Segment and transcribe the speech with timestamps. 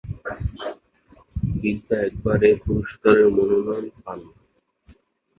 [1.53, 4.19] বিদ্যা একবার এ পুরস্কারের মনোনয়ন পান।